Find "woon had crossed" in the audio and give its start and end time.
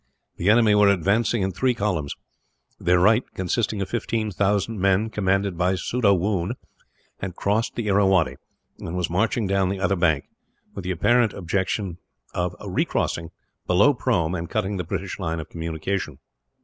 6.15-7.75